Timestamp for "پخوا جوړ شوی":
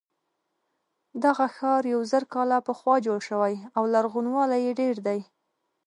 2.67-3.53